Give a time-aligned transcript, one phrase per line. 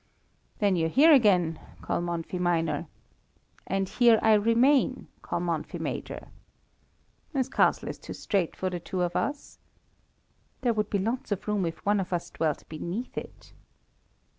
[0.57, 2.87] "Then you're here again, Kalmanffy minor?"
[3.67, 6.29] "And here I remain, Kalmanffy major!"
[7.33, 9.59] "This castle is too strait for the two of us."
[10.61, 13.53] "There would be lots of room if one of us dwelt beneath it."